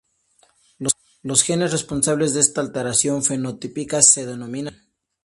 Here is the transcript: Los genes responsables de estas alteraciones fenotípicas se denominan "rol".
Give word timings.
Los 1.21 1.43
genes 1.43 1.71
responsables 1.73 2.33
de 2.33 2.39
estas 2.39 2.65
alteraciones 2.65 3.27
fenotípicas 3.27 4.09
se 4.11 4.25
denominan 4.25 4.73
"rol". 4.73 4.83